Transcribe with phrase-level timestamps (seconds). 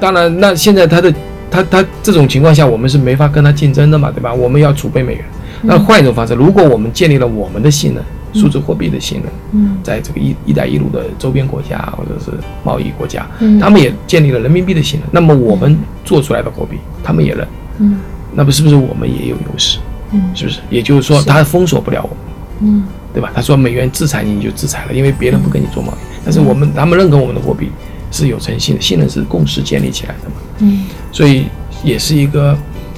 [0.00, 1.12] 当然，那现在他的
[1.50, 4.32] 他他这种情况下，我们是没法跟他竞争的嘛，对吧？
[4.32, 5.24] 我们要储备美元。
[5.62, 8.02] 那换一种方式，如果我们建立了我们的信任，
[8.34, 12.30] 数字货币的信任，嗯在这个“一一带一路”的周边国家或者是
[12.62, 17.98] 贸易国家，嗯他们也建立了人民币的信任，那么我们做出来的货币，他们也认，嗯
[18.34, 19.78] 那么是不是我们也有优势？
[20.12, 20.60] 嗯是不是？
[20.68, 22.18] 也就是说，他封锁不了我们。
[22.60, 23.32] 嗯对吧？
[23.34, 25.96] 他说美元制裁你，你就制裁了，因为别人不跟你做贸易。
[26.22, 27.70] 但是我们他们认可我们的货币
[28.10, 31.46] 是有诚信的，信任是共识建立起来的嘛，嗯所以
[31.84, 32.56] 也是一个，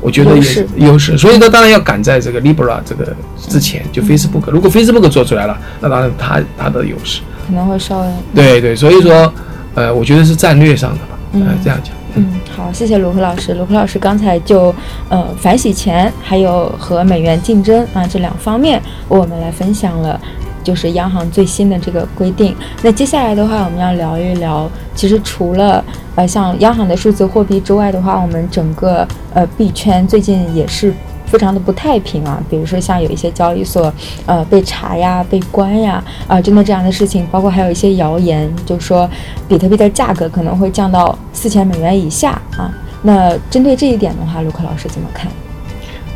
[0.00, 1.16] 我觉得也是优势。
[1.18, 7.20] 所以呢，当然要赶在这个 Libra 这个之前，就 Facebook，如果 Facebook 做出来了，那当然它它的优势。
[7.46, 9.32] 可能会稍微对对，所以说，
[9.74, 11.18] 呃，我觉得是战略上的吧，
[11.64, 11.92] 这样讲。
[12.14, 13.54] 嗯，好，谢谢卢克老师。
[13.54, 14.74] 卢克老师刚才就
[15.08, 20.20] 呃反洗钱还有和美元竞争啊这两方面，为我们来分享了
[20.62, 22.54] 就是央行最新的这个规定。
[22.82, 30.92] 那接下来的话，我们要聊一聊，其实除了呃像央行的数字货币之外的话，我们整个呃币圈最近也是。
[31.26, 33.94] 非常的不太平啊，比如说像有一些交易所，
[34.26, 39.08] 呃，被查呀、被关呀，啊、真的这样的事情，包括还有一些谣言，就说
[39.46, 42.68] 比特币的价格可能会降到四千美元以下啊。
[43.02, 45.30] 那针对这一点的话，卢克老师怎么看？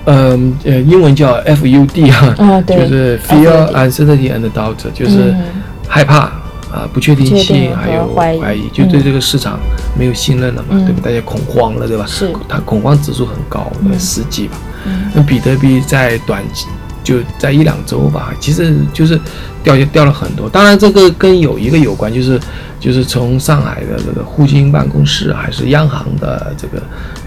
[0.06, 5.44] 嗯呃，英文叫 FUD 哈，啊就是 Fear, Uncertainty and Doubt，就是嗯
[5.88, 6.30] 害怕
[6.74, 9.60] 啊、不确定性，定还有怀疑，就对嗯这个市场
[9.97, 11.00] 没有信任了嘛，嗯对吧？
[11.05, 12.05] 大家恐慌了，对吧？
[12.06, 14.56] 是它恐慌指数很高，十几吧。
[14.86, 16.66] 嗯那比特币在短期
[17.05, 19.19] 就在一两周吧，其实就是
[19.62, 20.48] 掉掉了很多。
[20.48, 22.41] 当然，这个跟有一个有关，就是
[22.80, 26.82] 就是从上海的这个沪金办公室还是央行的这个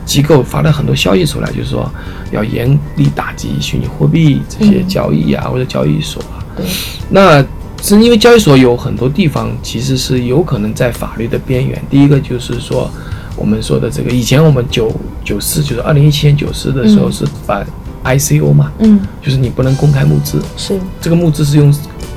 [0.07, 1.87] 机构发了很多消息出来，就是说
[2.31, 6.39] 要严厉打击虚拟货币这些嗯交易啊，或者交易所啊。
[6.55, 6.65] 对，
[7.09, 7.45] 那
[7.83, 11.79] 是因为交易所有很多地方其实是有可能在法律的边缘。
[11.89, 12.89] 第一个就是说，
[13.35, 14.91] 我们说的这个，以前我们九
[15.23, 17.67] 九四就是二零一七年九四的时候嗯是反
[18.03, 21.71] ICO 嘛，嗯，就是你不能公开募资，是，这个募资是用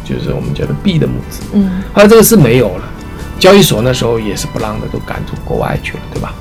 [0.04, 1.42] 就是我们叫做币的募资。
[1.52, 2.84] 嗯后来这个是没有了，
[3.38, 6.32] 交易所那时候也是不让的，都赶出国外去了，对吧？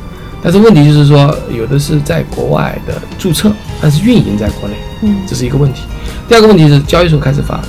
[0.41, 3.51] 但是问题就是说，有的是在国外的注册，
[3.81, 5.81] 但是运营在国内，嗯这是一个问题。
[6.27, 7.59] 第二个问题是交易所开始发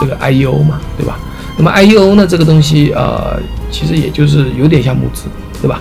[0.00, 1.18] 这个 IEO 嘛，对吧？
[1.56, 3.36] 那么 IEO 呢，这个东西呃，
[3.70, 5.24] 其实也就是有点像募资，
[5.60, 5.80] 对吧？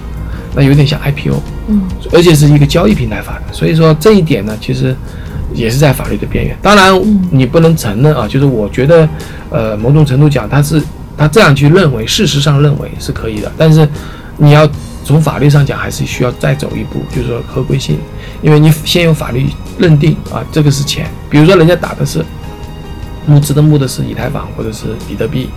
[0.56, 1.36] 那有点像 IPO，
[1.68, 4.96] 嗯而且是一个交易平台发的，所以说这一点呢，其实
[5.54, 6.58] 也是在法律的边缘。
[6.64, 9.08] 当然嗯，你不能承认啊，就是我觉得，
[9.52, 10.82] 呃，某种程度讲，他是
[11.16, 13.88] 他这样去认为，事实上认为是可以的，但是
[14.38, 14.68] 你要
[15.08, 17.98] 从法律上讲，还是需要再走一步，就是说合规性，
[18.42, 19.48] 因为你先有法律
[19.80, 22.24] 认定啊，这个是钱，比如说人家打的是。
[23.30, 25.50] 募资的募的是以太坊，或者是比特币，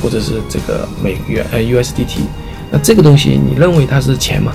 [0.00, 2.20] 或者是这个美元呃 USDT，
[2.70, 4.52] 那这个东西你认为它是钱吗？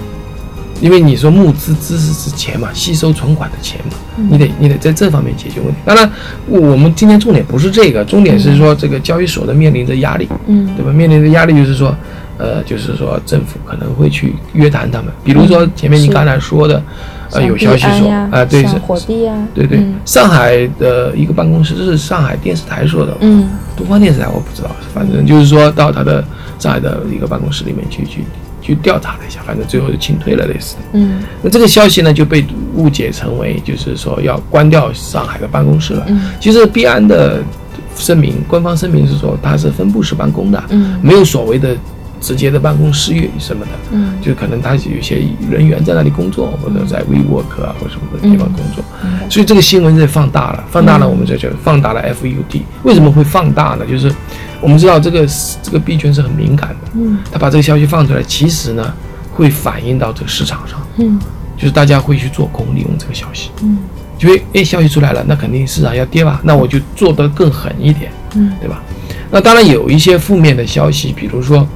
[0.79, 3.97] 因为你说募资资是是钱嘛，吸收存款的钱嘛，
[4.29, 5.81] 你得你得在这方面解决问题。
[5.83, 6.09] 当然，
[6.47, 10.93] 我们今天重点不是这个，重点是说这个交易所的面临着压力，嗯对吧？
[10.93, 11.93] 面临的压力就是说，
[12.41, 16.81] 呃，就是说政府可能会去约谈他们，比如说前面你刚才说的，
[17.31, 23.47] 呃，有消息说啊，对是，火币呀，对对嗯，上海的一个办公室，这是上海电视台说的，嗯。
[23.77, 26.23] 东方电视台我不知道，反正就是说到他的
[26.57, 28.23] 上海的一个办公室里面去去
[28.61, 30.75] 去调查了一下，反正最后就清退了类似。
[30.75, 30.81] 的。
[30.93, 31.19] 嗯。
[31.41, 36.05] 那这个消息呢就被误解成为就是说要关掉上海的办公室了。
[36.09, 36.21] 嗯。
[36.39, 37.39] 其实币安的
[37.95, 40.99] 声明，官方声明是说它是分布式办公的，嗯。
[41.01, 41.75] 没有所谓的
[42.21, 43.71] 直接的办公室域什么的。
[43.91, 44.13] 嗯。
[44.21, 48.83] 就可能他有些人员在那里工作，或者在 WeWork 啊或者什么的地方工作，
[49.29, 52.61] 所以这个新闻在放大了，放大了嗯我们这就放大了 FUD。
[52.83, 53.85] 为什么会放大呢？
[53.89, 54.13] 就是
[54.61, 55.27] 我们知道这个
[55.63, 57.17] 这个币圈是很敏感的，嗯。
[57.31, 58.93] 他把这个消息放出来，其实呢
[59.33, 61.19] 会反映到这个市场上，嗯。
[61.57, 63.79] 就是大家会去做空，利用这个消息，嗯。
[64.19, 68.51] 因为诶消息出来了，那肯定市场要跌吧，那我就做得更狠一点，嗯。
[68.59, 68.83] 对吧？
[69.31, 71.67] 那当然有一些负面的消息，比如说，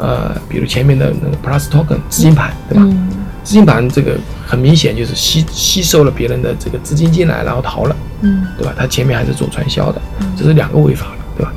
[0.00, 2.82] 呃，比如前面的那个 Plus Token 资金盘，对吧？
[2.84, 3.08] 嗯
[3.42, 4.16] 资金盘这个
[4.46, 8.74] 很明显就是吸吸收了别人的这个资金进来，然后逃了，嗯对吧？
[8.76, 10.00] 他前面还是做传销的，
[10.36, 11.52] 这是两个违法的，对吧？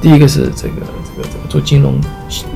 [0.00, 0.74] 第一个是这个
[1.14, 2.00] 这个这个做金融，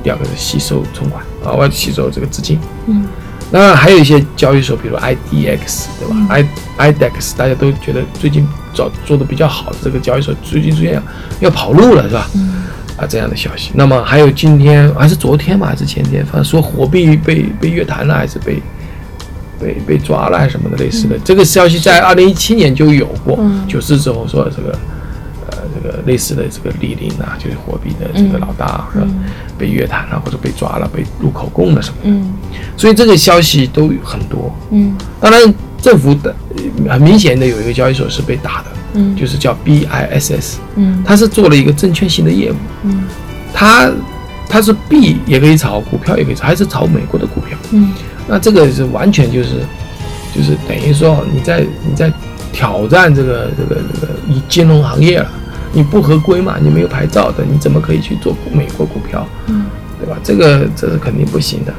[0.05, 2.59] 第二个是吸收存款啊，我要吸收这个资金。
[2.87, 3.05] 嗯
[3.53, 11.03] 那还有一些交易所，比如 IDX，对吧、i IDEX 大家都觉得最近做做的比较好的这个交易所，最近出现
[11.41, 12.31] 要跑路了，是吧？
[12.37, 12.63] 嗯
[13.01, 13.71] 啊，这样的消息。
[13.75, 18.63] 那么还有今天还是昨天嘛，还是前天，反正说火币被被约谈了，还是被
[19.59, 21.19] 被被抓了，还是什么的类似的。
[21.25, 24.79] 这个消息在二零一七年就有过嗯，九四之后说这个
[25.51, 29.25] 呃这个类似的这个李林啊，就是火币的这个老大，嗯
[29.57, 32.35] 被约谈了或者被抓了，被录口供了什么的，嗯
[32.77, 34.55] 所以这个消息都很多。
[34.71, 39.17] 嗯当然，政府的呃很明显的有一个交易所是被打的，嗯。
[39.17, 41.03] 就是叫 BISS，嗯。
[41.07, 43.05] 它是做了一个证券性的业务，嗯。
[43.53, 43.91] 它
[44.49, 47.59] 它是币也可以炒，股票也可以炒，还是炒美国的股票。
[47.73, 47.93] 嗯。
[48.29, 49.49] 那这个是完全就是
[50.35, 52.13] 就是等于说你在你在
[52.53, 55.31] 挑战这个这个这个以金融行业了，
[55.73, 59.65] 你不合规嘛，你没有牌照的，你怎么可以去做美国股票，嗯。
[60.01, 60.17] 对吧？
[60.25, 61.75] 这个这是肯定不行的。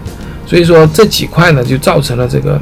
[0.46, 2.62] 所以说这几块呢，就造成了这个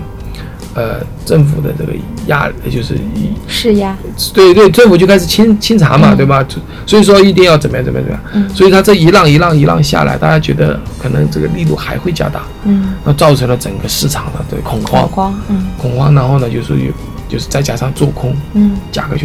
[0.75, 1.93] 呃政府的这个
[2.27, 3.97] 压，就是以施压，
[4.33, 6.17] 对对，政府就开始清清查嘛，嗯。
[6.17, 6.43] 对吧？
[6.43, 8.47] 就所以说一定要怎么样怎么样怎么样。
[8.47, 8.55] 嗯。
[8.55, 12.93] 所以它这一浪一浪一浪下来，大家觉得可能这个力度还会加大，嗯。
[13.03, 15.07] 那造成了整个市场的对恐慌。
[15.07, 15.67] 恐，慌，嗯。
[15.77, 16.91] 恐慌，然后呢就是有
[17.27, 18.77] 就是再加上做空，嗯。
[18.91, 19.23] 价格就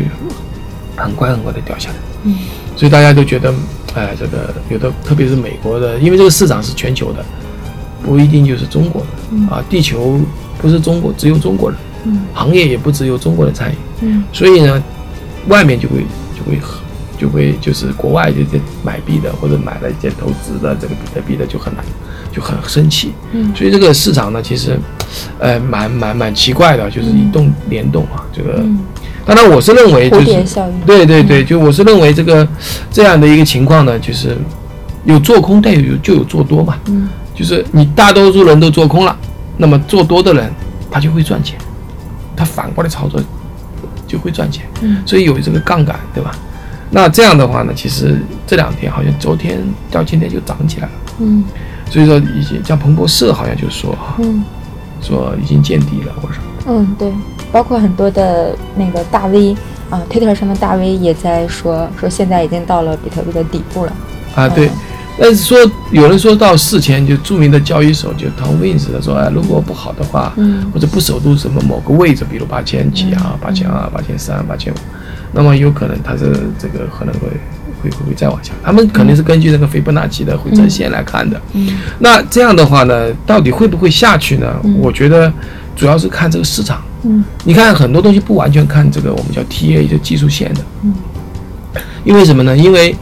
[0.96, 1.96] 很快很快的掉下来。
[2.24, 2.38] 嗯。
[2.76, 3.52] 所以大家都觉得，
[3.94, 7.24] 哎，这个有的，特别是美国的，因为这个市场是全球的，
[8.02, 9.46] 不一定就是中国的、嗯。
[9.48, 10.18] 啊，地球
[10.64, 12.22] 不是中国，只有中国人，嗯。
[12.32, 14.24] 行业也不只有中国人参与，嗯。
[14.32, 14.82] 所以呢，
[15.48, 15.96] 外面就会
[16.34, 16.58] 就会
[17.18, 21.84] 就会就是国外这些买币的或者买了一些投资的这个比特币的就很难
[22.32, 23.52] 就很生气，嗯。
[23.54, 24.80] 所以这个市场呢，其实，
[25.38, 28.78] 呃，蛮蛮蛮奇怪的，就是一动联动啊，这个，嗯，
[29.26, 32.48] 当然我是认为就蝴是对对对，就我是认为这个
[32.90, 34.34] 这样的一个情况呢，就是
[35.04, 37.06] 有做空，但有就有做多嘛，嗯。
[37.36, 39.18] 就是你大多数人都做空了，
[39.56, 40.50] 那么做多的人
[40.90, 41.58] 他就会赚钱，
[42.36, 43.20] 他反过来操作
[44.06, 45.02] 就会赚钱，嗯。
[45.06, 46.32] 所以有这个杠杆，对吧？
[46.90, 49.60] 那这样的话呢，其实这两天好像昨天
[49.90, 51.44] 到今天就涨起来了，嗯。
[51.90, 54.44] 所以说已经像彭博社好像就说哈，嗯。
[55.00, 56.46] 说已经见底了或者什么。
[56.66, 57.12] 嗯，对，
[57.52, 59.54] 包括很多的那个大 V
[59.90, 63.92] 啊，Twitter 上的大 V 也在说说现在已经到了比特币的底部了，
[64.34, 64.68] 啊，对。
[64.68, 64.72] 嗯。
[65.16, 65.58] 但是说
[65.92, 74.76] 有人说到事前就著名的交易手就 Tom Wins 的说，哎，如果不好的话，嗯或者不守住什么某个位置，比如八千几啊嗯、八千二、八千三、八千五，
[75.32, 77.28] 那么有可能它是这个可能会
[77.80, 78.52] 会会会再往下。
[78.62, 81.40] 他们肯定是根据那个斐波那契的回撤线来看的。
[81.52, 81.68] 嗯
[82.00, 84.52] 那这样的话呢，到底会不会下去呢？
[84.64, 85.32] 嗯我觉得
[85.76, 86.82] 主要是看这个市场。
[87.04, 90.92] 嗯你看很多东西不完全看这个我们叫 TA 就技术线的，嗯
[92.02, 92.56] 因为什么呢？
[92.56, 92.96] 因为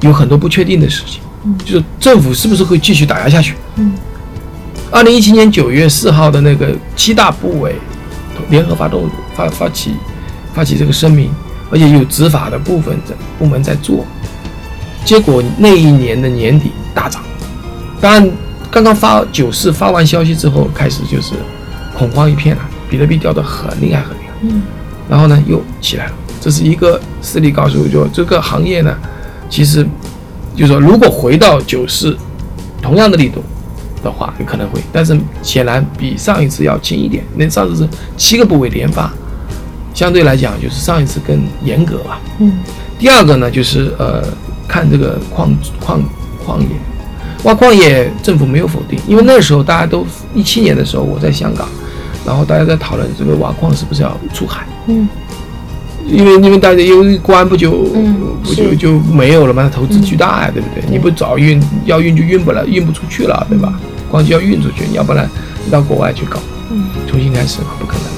[0.00, 3.54] 有很多不确定的事情，嗯就是政府是不是会继续打压下去？
[3.76, 3.92] 嗯
[4.90, 7.74] 二零一七年九月四号的那个七大部委
[8.48, 9.92] 联合发动发发起
[10.54, 11.30] 发起这个声明，
[11.70, 14.04] 而且有执法的部分在部门在做，
[15.04, 17.22] 结果那一年的年底大涨。
[18.00, 18.30] 当然，
[18.70, 21.32] 刚刚发九四发完消息之后，开始就是
[21.96, 24.34] 恐慌一片了，比特币掉得很厉害很厉害。
[24.42, 24.62] 嗯
[25.08, 26.12] 然后呢又起来了。
[26.40, 28.96] 这是一个事例告诉我，就这个行业呢，
[29.50, 29.84] 其实
[30.54, 32.16] 就是说，如果回到九四
[32.80, 33.42] 同样的力度
[34.02, 37.24] 的话，有可能会，但是显然比上一次要轻一点。
[37.36, 39.12] 那上次是七个部位连发，
[39.94, 42.20] 相对来讲就是上一次更严格吧。
[42.38, 42.52] 嗯
[42.96, 44.22] 第二个呢，就是呃，
[44.68, 46.00] 看这个矿矿
[46.44, 46.68] 矿业，
[47.42, 51.68] 挖矿业政府没有否定，因为那时候大家都一七年的时候我在香港，
[52.24, 54.64] 然后大家在讨论这个挖矿是不是要出海。
[54.86, 55.08] 嗯
[56.06, 60.82] 因为因为大家因为关不就、嗯不就就没有了嘛，投资巨大呀，对不对？
[60.82, 63.72] 对你不早运要运就运不了，运不出去了，对吧？
[64.10, 65.28] 光就要运出去，你要不然
[65.70, 66.38] 到国外去搞，
[66.70, 68.13] 嗯重新开始不可能。